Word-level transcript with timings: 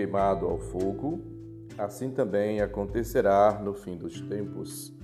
queimado 0.00 0.46
ao 0.46 0.58
fogo, 0.58 1.20
assim 1.76 2.10
também 2.10 2.62
acontecerá 2.62 3.60
no 3.62 3.74
fim 3.74 3.98
dos 3.98 4.18
tempos. 4.22 4.94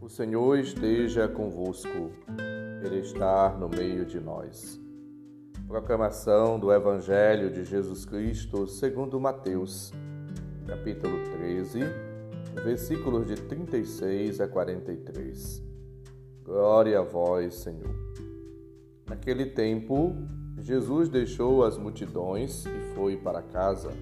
O 0.00 0.08
Senhor 0.08 0.58
esteja 0.58 1.28
convosco, 1.28 2.10
Ele 2.82 3.00
está 3.00 3.54
no 3.54 3.68
meio 3.68 4.06
de 4.06 4.18
nós. 4.18 4.80
Proclamação 5.68 6.58
do 6.58 6.72
Evangelho 6.72 7.50
de 7.50 7.62
Jesus 7.62 8.06
Cristo 8.06 8.66
segundo 8.66 9.20
Mateus, 9.20 9.92
capítulo 10.66 11.22
13, 11.38 11.80
versículos 12.64 13.26
de 13.26 13.34
36 13.34 14.40
a 14.40 14.48
43. 14.48 15.62
Glória 16.42 17.00
a 17.00 17.02
vós, 17.02 17.56
Senhor. 17.56 17.94
Naquele 19.06 19.44
tempo, 19.44 20.16
Jesus 20.66 21.08
deixou 21.08 21.62
as 21.62 21.78
multidões 21.78 22.66
e 22.66 22.92
foi 22.92 23.16
para 23.16 23.40
casa. 23.40 23.92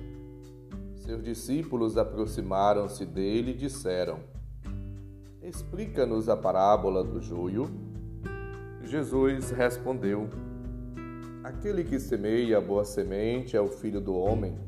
Seus 0.96 1.23
discípulos 1.23 1.98
aproximaram-se 1.98 3.04
dele 3.04 3.50
e 3.50 3.54
disseram: 3.54 4.20
Explica-nos 5.42 6.27
a 6.27 6.34
parábola 6.34 7.04
do 7.04 7.20
joio. 7.20 7.66
Jesus 8.82 9.50
respondeu: 9.50 10.30
Aquele 11.42 11.84
que 11.84 12.00
semeia 12.00 12.56
a 12.56 12.62
boa 12.62 12.87
semente 12.87 13.59
é 13.59 13.60
o 13.60 13.68
filho 13.68 14.01
do 14.01 14.15
homem. 14.15 14.59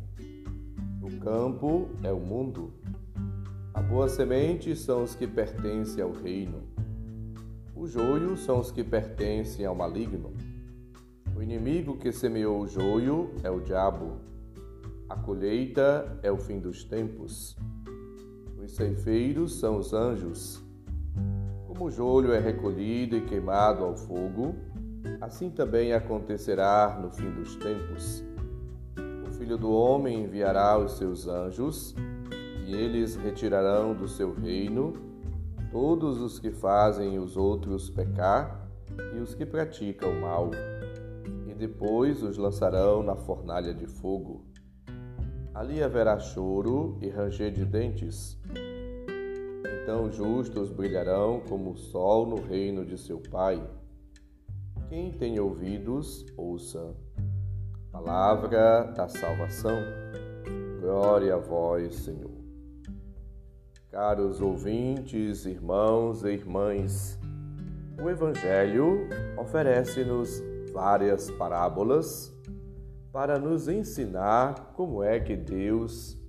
O 1.00 1.18
campo 1.18 1.88
é 2.02 2.12
o 2.12 2.20
mundo. 2.20 2.74
A 3.72 3.80
boa 3.80 4.10
semente 4.10 4.76
são 4.76 5.02
os 5.02 5.14
que 5.14 5.26
pertencem 5.26 6.04
ao 6.04 6.12
reino. 6.12 6.62
O 7.74 7.86
joio 7.86 8.36
são 8.36 8.60
os 8.60 8.70
que 8.70 8.84
pertencem 8.84 9.64
ao 9.64 9.74
maligno. 9.74 10.34
O 11.36 11.42
inimigo 11.42 11.98
que 11.98 12.10
semeou 12.10 12.62
o 12.62 12.66
joio 12.66 13.30
é 13.44 13.50
o 13.50 13.60
diabo. 13.60 14.14
A 15.06 15.14
colheita 15.14 16.18
é 16.22 16.32
o 16.32 16.38
fim 16.38 16.58
dos 16.58 16.82
tempos. 16.82 17.54
Os 18.56 18.72
ceifeiros 18.74 19.60
são 19.60 19.76
os 19.76 19.92
anjos. 19.92 20.64
Como 21.66 21.84
o 21.84 21.90
joio 21.90 22.32
é 22.32 22.38
recolhido 22.38 23.16
e 23.16 23.20
queimado 23.20 23.84
ao 23.84 23.94
fogo, 23.94 24.54
assim 25.20 25.50
também 25.50 25.92
acontecerá 25.92 26.98
no 27.02 27.10
fim 27.10 27.30
dos 27.30 27.54
tempos. 27.56 28.24
O 29.28 29.32
Filho 29.34 29.58
do 29.58 29.70
Homem 29.70 30.24
enviará 30.24 30.78
os 30.78 30.92
seus 30.92 31.28
anjos, 31.28 31.94
e 32.64 32.74
eles 32.74 33.14
retirarão 33.14 33.94
do 33.94 34.08
seu 34.08 34.32
reino 34.32 34.94
todos 35.70 36.18
os 36.18 36.38
que 36.38 36.50
fazem 36.50 37.18
os 37.18 37.36
outros 37.36 37.90
pecar 37.90 38.66
e 39.14 39.18
os 39.18 39.34
que 39.34 39.44
praticam 39.44 40.10
o 40.10 40.20
mal 40.22 40.50
depois 41.56 42.22
os 42.22 42.36
lançarão 42.36 43.02
na 43.02 43.16
fornalha 43.16 43.74
de 43.74 43.86
fogo. 43.86 44.44
Ali 45.54 45.82
haverá 45.82 46.18
choro 46.18 46.98
e 47.00 47.08
ranger 47.08 47.50
de 47.50 47.64
dentes. 47.64 48.38
Então 49.82 50.04
os 50.04 50.14
justos 50.14 50.70
brilharão 50.70 51.40
como 51.48 51.70
o 51.70 51.76
sol 51.76 52.26
no 52.26 52.36
reino 52.36 52.84
de 52.84 52.98
seu 52.98 53.18
Pai. 53.18 53.64
Quem 54.88 55.10
tem 55.10 55.40
ouvidos, 55.40 56.26
ouça. 56.36 56.94
Palavra 57.90 58.92
da 58.94 59.08
salvação. 59.08 59.78
Glória 60.80 61.34
a 61.34 61.38
vós, 61.38 61.94
Senhor. 61.96 62.36
Caros 63.90 64.40
ouvintes, 64.40 65.46
irmãos 65.46 66.22
e 66.22 66.28
irmãs, 66.28 67.18
o 67.98 68.10
Evangelho 68.10 69.08
oferece-nos 69.38 70.42
várias 70.76 71.30
parábolas 71.30 72.30
para 73.10 73.38
nos 73.38 73.66
ensinar 73.66 74.74
como 74.74 75.02
é 75.02 75.18
que 75.18 75.34
Deus 75.34 76.20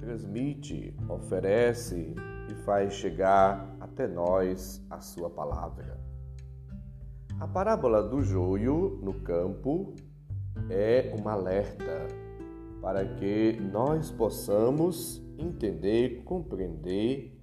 transmite, 0.00 0.96
oferece 1.08 2.16
e 2.50 2.54
faz 2.64 2.94
chegar 2.94 3.72
até 3.78 4.08
nós 4.08 4.84
a 4.90 4.98
sua 4.98 5.30
palavra. 5.30 5.96
A 7.38 7.46
parábola 7.46 8.02
do 8.02 8.20
joio 8.20 8.98
no 9.00 9.14
campo 9.20 9.94
é 10.68 11.14
um 11.22 11.28
alerta 11.28 12.08
para 12.82 13.06
que 13.14 13.60
nós 13.60 14.10
possamos 14.10 15.22
entender, 15.38 16.24
compreender 16.24 17.40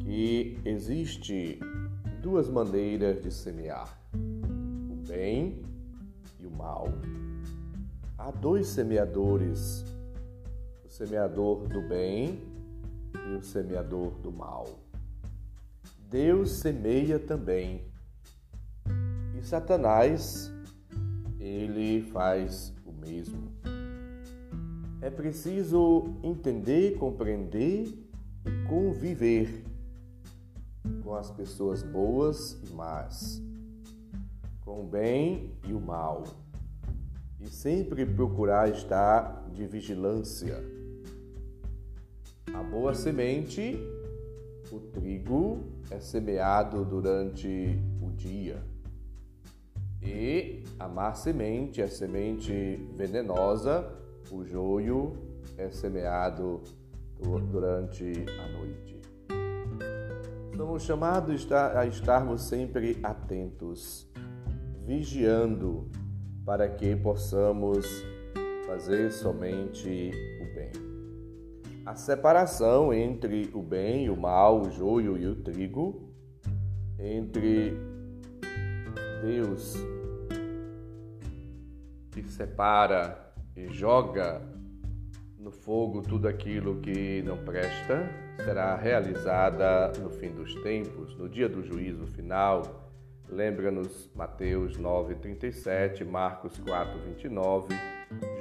que 0.00 0.60
existe 0.62 1.58
duas 2.20 2.50
maneiras 2.50 3.22
de 3.22 3.30
semear 3.30 4.03
bem 5.14 5.62
e 6.40 6.46
o 6.46 6.50
mal. 6.50 6.88
Há 8.18 8.32
dois 8.32 8.66
semeadores, 8.66 9.84
o 10.84 10.88
semeador 10.88 11.68
do 11.68 11.80
bem 11.82 12.42
e 13.14 13.36
o 13.36 13.42
semeador 13.42 14.10
do 14.18 14.32
mal. 14.32 14.66
Deus 16.10 16.50
semeia 16.50 17.18
também. 17.18 17.82
E 19.38 19.42
Satanás, 19.42 20.52
ele 21.38 22.02
faz 22.10 22.72
o 22.84 22.92
mesmo. 22.92 23.52
É 25.00 25.10
preciso 25.10 26.16
entender, 26.24 26.96
compreender 26.98 27.86
e 28.44 28.68
conviver 28.68 29.64
com 31.04 31.14
as 31.14 31.30
pessoas 31.30 31.82
boas 31.84 32.58
e 32.68 32.72
más 32.72 33.53
com 34.64 34.80
o 34.80 34.86
bem 34.86 35.52
e 35.66 35.72
o 35.74 35.80
mal, 35.80 36.24
e 37.38 37.46
sempre 37.46 38.06
procurar 38.06 38.70
estar 38.70 39.46
de 39.52 39.66
vigilância. 39.66 40.64
A 42.54 42.62
boa 42.62 42.94
semente, 42.94 43.78
o 44.72 44.80
trigo, 44.80 45.60
é 45.90 46.00
semeado 46.00 46.84
durante 46.84 47.78
o 48.00 48.10
dia. 48.10 48.62
E 50.02 50.62
a 50.78 50.88
má 50.88 51.12
semente, 51.12 51.82
a 51.82 51.88
semente 51.88 52.76
venenosa, 52.96 53.92
o 54.30 54.44
joio, 54.44 55.16
é 55.58 55.70
semeado 55.70 56.62
durante 57.50 58.04
a 58.38 58.48
noite. 58.58 59.00
Somos 60.56 60.82
chamados 60.82 61.50
a 61.52 61.86
estarmos 61.86 62.42
sempre 62.42 62.98
atentos 63.02 64.08
vigiando 64.84 65.90
para 66.44 66.68
que 66.68 66.94
possamos 66.94 67.86
fazer 68.66 69.10
somente 69.10 70.10
o 70.42 70.54
bem. 70.54 70.72
A 71.86 71.94
separação 71.94 72.92
entre 72.92 73.50
o 73.54 73.62
bem 73.62 74.06
e 74.06 74.10
o 74.10 74.16
mal, 74.16 74.60
o 74.60 74.70
joio 74.70 75.16
e 75.16 75.26
o 75.26 75.36
trigo, 75.36 76.12
entre 76.98 77.74
Deus 79.22 79.74
que 82.10 82.22
separa 82.22 83.32
e 83.56 83.66
joga 83.68 84.40
no 85.38 85.50
fogo 85.50 86.00
tudo 86.00 86.28
aquilo 86.28 86.80
que 86.80 87.22
não 87.22 87.36
presta, 87.38 88.08
será 88.44 88.76
realizada 88.76 89.92
no 90.00 90.10
fim 90.10 90.30
dos 90.30 90.54
tempos, 90.62 91.16
no 91.16 91.28
dia 91.28 91.48
do 91.48 91.62
juízo 91.62 92.06
final 92.06 92.83
Lembra-nos 93.28 94.10
Mateus 94.14 94.76
9:37, 94.76 96.04
Marcos 96.04 96.58
4:29, 96.60 97.74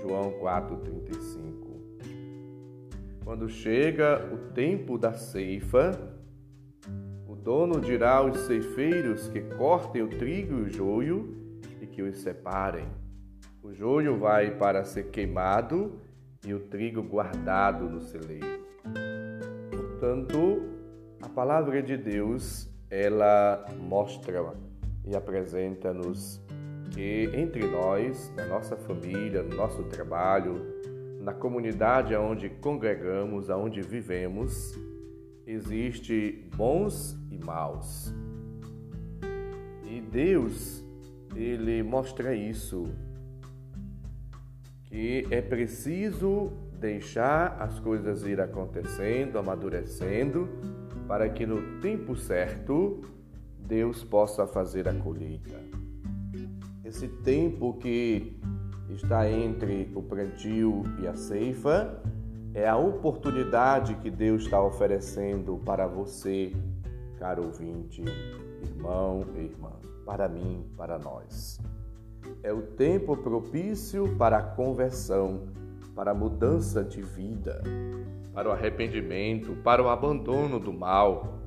João 0.02 0.32
4:35. 0.40 1.64
Quando 3.24 3.48
chega 3.48 4.30
o 4.34 4.52
tempo 4.54 4.98
da 4.98 5.14
ceifa, 5.14 5.92
o 7.26 7.36
dono 7.36 7.80
dirá 7.80 8.18
aos 8.18 8.38
ceifeiros 8.40 9.30
que 9.30 9.42
cortem 9.42 10.02
o 10.02 10.10
trigo 10.10 10.60
e 10.60 10.62
o 10.64 10.70
joio 10.70 11.60
e 11.82 11.88
que 11.88 12.02
os 12.02 12.18
separem. 12.18 12.86
O 13.64 13.74
joio 13.74 14.18
vai 14.18 14.52
para 14.52 14.84
ser 14.84 15.06
queimado 15.06 16.02
e 16.46 16.54
o 16.54 16.60
trigo 16.60 17.02
guardado 17.02 17.90
no 17.90 18.02
celeiro. 18.02 18.62
Portanto, 19.72 20.62
a 21.22 21.30
palavra 21.30 21.82
de 21.82 21.96
Deus, 21.96 22.70
ela 22.90 23.66
mostra 23.80 24.42
e 25.06 25.16
apresenta-nos 25.16 26.42
que 26.92 27.30
entre 27.34 27.66
nós, 27.66 28.32
na 28.36 28.46
nossa 28.46 28.76
família, 28.76 29.42
no 29.42 29.56
nosso 29.56 29.84
trabalho, 29.84 30.62
na 31.20 31.34
comunidade 31.34 32.14
aonde 32.14 32.50
congregamos, 32.50 33.50
aonde 33.50 33.82
vivemos, 33.82 34.78
existe 35.48 36.50
bons 36.56 37.18
e 37.32 37.38
maus. 37.38 38.14
E 39.84 40.02
Deus, 40.02 40.84
ele 41.36 41.82
mostra 41.82 42.36
isso 42.36 42.88
que 44.84 45.26
é 45.32 45.42
preciso 45.42 46.52
deixar 46.80 47.58
as 47.60 47.80
coisas 47.80 48.24
ir 48.24 48.40
acontecendo, 48.40 49.40
amadurecendo, 49.40 50.48
para 51.08 51.30
que 51.30 51.46
no 51.46 51.80
tempo 51.80 52.16
certo 52.16 53.02
Deus 53.66 54.04
possa 54.04 54.46
fazer 54.46 54.88
a 54.88 54.94
colheita. 54.94 55.60
Esse 56.84 57.08
tempo 57.08 57.74
que 57.74 58.40
está 58.90 59.30
entre 59.30 59.92
o 59.96 60.02
plantio 60.02 60.84
e 61.02 61.08
a 61.08 61.16
ceifa, 61.16 62.02
é 62.54 62.68
a 62.68 62.78
oportunidade 62.78 63.96
que 63.96 64.12
Deus 64.12 64.44
está 64.44 64.62
oferecendo 64.62 65.60
para 65.66 65.88
você, 65.88 66.54
caro 67.18 67.46
ouvinte, 67.46 68.04
irmão 68.62 69.26
e 69.36 69.46
irmã, 69.46 69.72
para 70.06 70.30
mim, 70.30 70.64
para 70.78 71.00
nós. 71.00 71.60
É 72.44 72.54
o 72.54 72.62
tempo 72.62 73.18
propício 73.18 74.16
para 74.18 74.38
a 74.38 74.44
conversão, 74.44 75.48
para 75.96 76.12
a 76.12 76.14
mudança 76.14 76.84
de 76.84 77.02
vida, 77.02 77.62
para 78.34 78.50
o 78.50 78.52
arrependimento, 78.52 79.56
para 79.64 79.82
o 79.82 79.90
abandono 79.90 80.60
do 80.60 80.72
mal, 80.72 81.40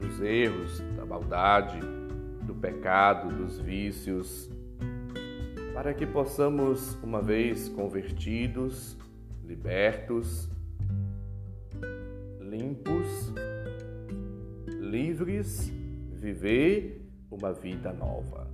dos 0.00 0.20
erros, 0.20 0.80
da 0.96 1.04
maldade, 1.04 1.78
do 2.42 2.54
pecado, 2.54 3.32
dos 3.36 3.58
vícios, 3.58 4.50
para 5.74 5.94
que 5.94 6.06
possamos, 6.06 6.94
uma 7.02 7.22
vez 7.22 7.68
convertidos, 7.68 8.96
libertos, 9.44 10.48
limpos, 12.40 13.32
livres, 14.66 15.72
viver 16.12 17.06
uma 17.30 17.52
vida 17.52 17.92
nova. 17.92 18.50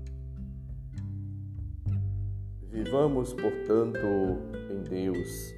Vivamos, 2.71 3.33
portanto, 3.33 3.99
em 4.71 4.83
Deus 4.83 5.55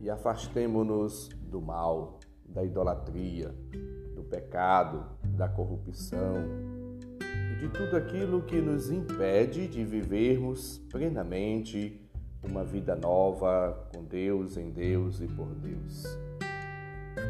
e 0.00 0.10
afastemo-nos 0.10 1.28
do 1.50 1.60
mal, 1.60 2.20
da 2.52 2.62
idolatria, 2.62 3.54
do 4.14 4.22
pecado, 4.22 5.04
da 5.36 5.48
corrupção 5.48 6.44
e 7.52 7.60
de 7.60 7.68
tudo 7.68 7.96
aquilo 7.96 8.42
que 8.42 8.60
nos 8.60 8.90
impede 8.90 9.66
de 9.66 9.84
vivermos 9.84 10.78
plenamente 10.90 12.00
uma 12.42 12.64
vida 12.64 12.94
nova 12.96 13.88
com 13.94 14.04
Deus, 14.04 14.56
em 14.56 14.70
Deus 14.70 15.20
e 15.20 15.26
por 15.26 15.48
Deus. 15.54 16.18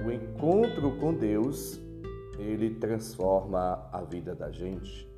O 0.04 0.10
encontro 0.10 0.96
com 0.98 1.12
Deus, 1.12 1.80
ele 2.38 2.70
transforma 2.76 3.88
a 3.92 4.00
vida 4.02 4.34
da 4.34 4.50
gente. 4.50 5.08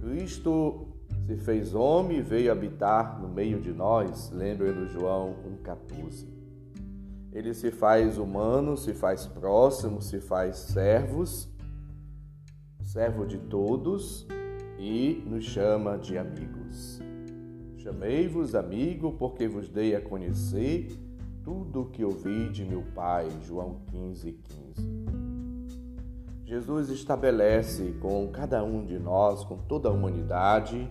Cristo 0.00 0.88
se 1.26 1.36
fez 1.36 1.74
homem 1.74 2.18
e 2.18 2.22
veio 2.22 2.52
habitar 2.52 3.20
no 3.20 3.28
meio 3.28 3.60
de 3.60 3.72
nós, 3.72 4.30
lembra 4.30 4.72
no 4.72 4.86
João 4.88 5.36
1,14. 5.64 6.37
Ele 7.32 7.52
se 7.52 7.70
faz 7.70 8.18
humano, 8.18 8.76
se 8.76 8.94
faz 8.94 9.26
próximo, 9.26 10.00
se 10.00 10.20
faz 10.20 10.56
servos, 10.56 11.48
servo 12.82 13.26
de 13.26 13.38
todos 13.38 14.26
e 14.78 15.22
nos 15.26 15.44
chama 15.44 15.98
de 15.98 16.16
amigos. 16.16 17.00
Chamei-vos 17.76 18.54
amigo, 18.54 19.12
porque 19.12 19.46
vos 19.46 19.68
dei 19.68 19.94
a 19.94 20.00
conhecer 20.00 20.88
tudo 21.44 21.82
o 21.82 21.90
que 21.90 22.04
ouvi 22.04 22.48
de 22.50 22.64
meu 22.64 22.82
Pai. 22.94 23.28
João 23.42 23.80
15, 23.86 24.32
15. 24.32 24.98
Jesus 26.44 26.88
estabelece 26.88 27.92
com 28.00 28.26
cada 28.28 28.64
um 28.64 28.84
de 28.84 28.98
nós, 28.98 29.44
com 29.44 29.58
toda 29.58 29.88
a 29.88 29.92
humanidade, 29.92 30.90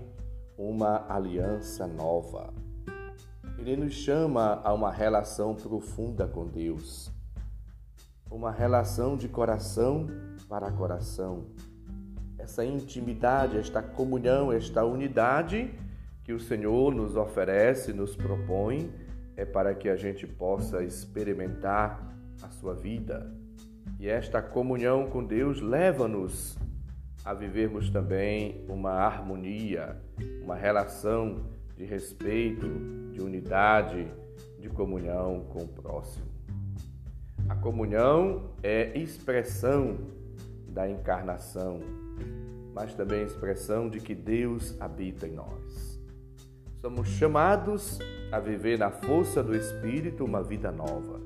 uma 0.57 1.05
aliança 1.09 1.87
nova. 1.87 2.53
Ele 3.57 3.75
nos 3.75 3.93
chama 3.93 4.61
a 4.63 4.71
uma 4.71 4.91
relação 4.91 5.55
profunda 5.55 6.27
com 6.27 6.45
Deus, 6.45 7.11
uma 8.29 8.51
relação 8.51 9.17
de 9.17 9.27
coração 9.27 10.07
para 10.47 10.71
coração. 10.71 11.45
Essa 12.37 12.63
intimidade, 12.63 13.57
esta 13.57 13.81
comunhão, 13.81 14.53
esta 14.53 14.85
unidade 14.85 15.73
que 16.23 16.33
o 16.33 16.39
Senhor 16.39 16.93
nos 16.93 17.15
oferece, 17.15 17.91
nos 17.91 18.15
propõe, 18.15 18.93
é 19.35 19.43
para 19.43 19.73
que 19.73 19.89
a 19.89 19.95
gente 19.95 20.27
possa 20.27 20.83
experimentar 20.83 22.15
a 22.43 22.49
sua 22.49 22.75
vida. 22.75 23.33
E 23.99 24.07
esta 24.07 24.41
comunhão 24.41 25.09
com 25.09 25.23
Deus 25.23 25.61
leva-nos 25.61 26.55
a 27.25 27.33
vivermos 27.33 27.89
também 27.89 28.63
uma 28.69 28.91
harmonia, 28.91 29.97
uma 30.43 30.55
relação 30.55 31.43
de 31.75 31.85
respeito, 31.85 33.06
de 33.17 33.23
unidade, 33.23 34.07
de 34.59 34.69
comunhão 34.69 35.43
com 35.49 35.63
o 35.63 35.67
próximo. 35.67 36.27
A 37.49 37.55
comunhão 37.55 38.51
é 38.61 38.95
expressão 38.95 39.97
da 40.69 40.87
encarnação, 40.87 41.79
mas 42.75 42.93
também 42.93 43.23
expressão 43.23 43.89
de 43.89 43.99
que 43.99 44.13
Deus 44.13 44.79
habita 44.79 45.27
em 45.27 45.31
nós. 45.31 45.99
Somos 46.79 47.07
chamados 47.07 47.97
a 48.31 48.39
viver 48.39 48.77
na 48.77 48.91
força 48.91 49.41
do 49.41 49.55
Espírito 49.55 50.23
uma 50.23 50.43
vida 50.43 50.71
nova. 50.71 51.19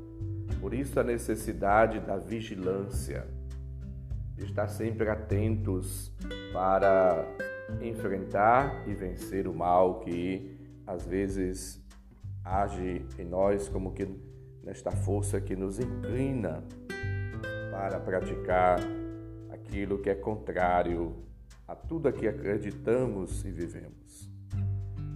Por 0.62 0.74
isso, 0.74 0.98
a 0.98 1.04
necessidade 1.04 2.00
da 2.00 2.16
vigilância, 2.16 3.28
de 4.38 4.46
estar 4.46 4.70
sempre 4.70 5.10
atentos 5.10 6.10
para 6.54 7.26
enfrentar 7.82 8.88
e 8.88 8.94
vencer 8.94 9.46
o 9.46 9.54
mal 9.54 10.00
que 10.00 10.61
às 10.86 11.06
vezes 11.06 11.82
age 12.44 13.06
em 13.18 13.26
nós 13.26 13.68
como 13.70 13.94
que 13.94 14.08
nesta 14.64 14.92
força 14.92 15.40
que 15.40 15.56
nos 15.56 15.80
inclina 15.80 16.64
para 17.72 18.00
praticar 18.00 18.80
aquilo 19.50 20.00
que 20.00 20.10
é 20.10 20.16
contrário 20.16 21.16
a 21.68 21.76
tudo 21.76 22.08
a 22.08 22.12
que 22.12 22.28
acreditamos 22.28 23.44
e 23.46 23.52
vivemos. 23.52 24.30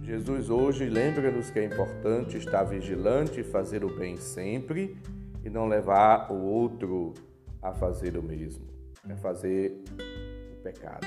Jesus 0.02 0.50
hoje 0.50 0.88
lembra-nos 0.88 1.50
que 1.50 1.58
é 1.58 1.64
importante 1.64 2.36
estar 2.36 2.64
vigilante 2.64 3.40
e 3.40 3.44
fazer 3.44 3.84
o 3.84 3.98
bem 3.98 4.16
sempre 4.16 4.96
e 5.44 5.50
não 5.50 5.66
levar 5.66 6.30
o 6.32 6.42
outro 6.44 7.12
a 7.60 7.72
fazer 7.72 8.16
o 8.16 8.22
mesmo. 8.22 8.66
É 9.08 9.16
fazer 9.16 9.82
o 10.58 10.62
pecado, 10.62 11.06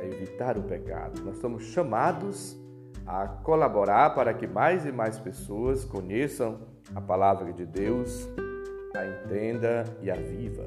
é 0.00 0.06
evitar 0.06 0.56
o 0.56 0.62
pecado. 0.62 1.22
Nós 1.22 1.38
somos 1.38 1.64
chamados 1.64 2.58
a 3.06 3.28
colaborar 3.28 4.14
para 4.14 4.34
que 4.34 4.46
mais 4.46 4.84
e 4.84 4.90
mais 4.90 5.18
pessoas 5.18 5.84
conheçam 5.84 6.58
a 6.94 7.00
palavra 7.00 7.52
de 7.52 7.64
Deus, 7.64 8.28
a 8.96 9.06
entenda 9.06 9.84
e 10.02 10.10
a 10.10 10.16
viva. 10.16 10.64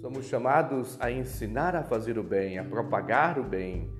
Somos 0.00 0.26
chamados 0.26 0.98
a 1.00 1.10
ensinar 1.10 1.76
a 1.76 1.82
fazer 1.82 2.18
o 2.18 2.22
bem, 2.22 2.58
a 2.58 2.64
propagar 2.64 3.38
o 3.38 3.44
bem, 3.44 3.90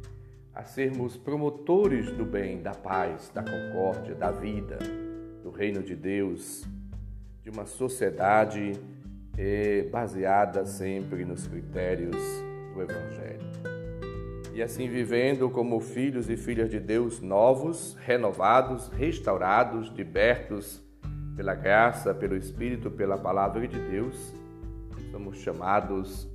a 0.55 0.65
sermos 0.65 1.17
promotores 1.17 2.11
do 2.13 2.25
bem, 2.25 2.61
da 2.61 2.73
paz, 2.73 3.31
da 3.33 3.43
concórdia, 3.43 4.15
da 4.15 4.31
vida, 4.31 4.79
do 5.43 5.51
reino 5.51 5.83
de 5.83 5.95
Deus, 5.95 6.65
de 7.43 7.51
uma 7.51 7.67
sociedade 7.67 8.73
eh, 9.39 9.89
baseada 9.91 10.65
sempre 10.67 11.25
nos 11.25 11.47
critérios 11.47 12.17
do 12.75 12.83
Evangelho. 12.83 13.54
E 14.55 14.63
assim 14.63 14.89
vivendo 14.89 15.51
como 15.51 15.81
filhos 15.81 16.31
e 16.31 16.37
filhas 16.37 16.71
de 16.71 16.79
Deus 16.79 17.21
novos, 17.21 17.97
renovados, 18.01 18.87
restaurados, 18.89 19.89
libertos 19.89 20.81
pela 21.35 21.57
graça, 21.57 22.15
pelo 22.15 22.37
Espírito, 22.37 22.89
pela 22.89 23.19
palavra 23.19 23.67
de 23.67 23.81
Deus, 23.91 24.33
somos 25.11 25.39
chamados 25.39 26.29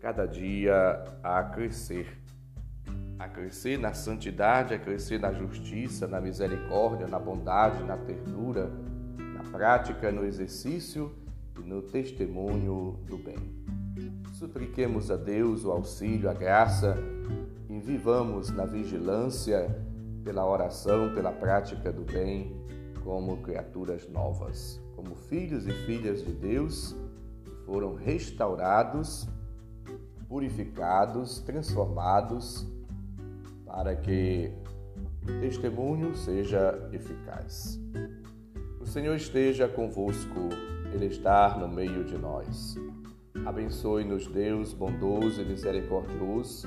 cada 0.00 0.26
dia 0.26 1.02
a 1.24 1.42
crescer 1.42 2.06
a 3.18 3.28
crescer 3.28 3.78
na 3.78 3.92
santidade, 3.94 4.74
a 4.74 4.78
crescer 4.78 5.18
na 5.18 5.32
justiça, 5.32 6.06
na 6.06 6.20
misericórdia, 6.20 7.06
na 7.06 7.18
bondade, 7.18 7.82
na 7.82 7.96
ternura, 7.96 8.70
na 9.18 9.42
prática, 9.50 10.12
no 10.12 10.24
exercício 10.24 11.12
e 11.58 11.62
no 11.66 11.82
testemunho 11.82 13.00
do 13.06 13.16
bem. 13.16 13.36
Supliquemos 14.34 15.10
a 15.10 15.16
Deus 15.16 15.64
o 15.64 15.72
auxílio, 15.72 16.28
a 16.28 16.34
graça 16.34 16.96
e 17.76 17.78
vivamos 17.78 18.50
na 18.50 18.64
vigilância 18.64 19.68
pela 20.24 20.46
oração, 20.46 21.12
pela 21.14 21.30
prática 21.30 21.92
do 21.92 22.10
bem, 22.10 22.56
como 23.04 23.36
criaturas 23.42 24.08
novas, 24.08 24.80
como 24.96 25.14
filhos 25.14 25.66
e 25.66 25.72
filhas 25.84 26.24
de 26.24 26.32
Deus 26.32 26.96
que 27.44 27.50
foram 27.66 27.94
restaurados, 27.94 29.28
purificados, 30.26 31.40
transformados 31.40 32.66
para 33.66 33.94
que 33.94 34.50
o 35.22 35.40
testemunho 35.40 36.16
seja 36.16 36.88
eficaz. 36.92 37.78
O 38.80 38.86
Senhor 38.86 39.16
esteja 39.16 39.68
convosco, 39.68 40.48
Ele 40.94 41.06
está 41.06 41.58
no 41.58 41.68
meio 41.68 42.04
de 42.04 42.16
nós. 42.16 42.74
Abençoe-nos, 43.44 44.26
Deus 44.28 44.72
bondoso 44.72 45.42
e 45.42 45.44
misericordioso, 45.44 46.66